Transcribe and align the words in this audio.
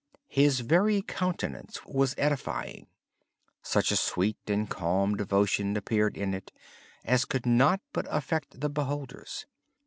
His 0.29 0.61
very 0.61 1.03
countenance 1.03 1.85
was 1.85 2.15
edifying 2.17 2.87
with 2.87 3.55
such 3.61 3.91
a 3.91 3.95
sweet 3.95 4.39
and 4.47 4.67
calm 4.67 5.15
devotion 5.15 5.77
appearing 5.77 6.31
that 6.31 6.49
he 7.07 7.17
could 7.29 7.45
not 7.45 7.81
but 7.93 8.07
affect 8.09 8.61
the 8.61 8.69
beholders. 8.71 9.45